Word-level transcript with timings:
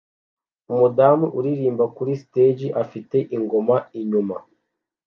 Umudamu 0.71 1.25
uririmba 1.37 1.85
kuri 1.95 2.11
stage 2.23 2.67
afite 2.83 3.17
ingoma 3.35 3.75
inyuma 3.99 4.35